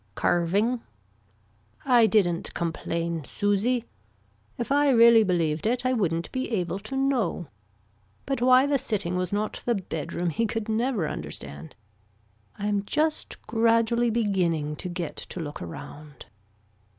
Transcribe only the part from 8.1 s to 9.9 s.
But why the sitting was not the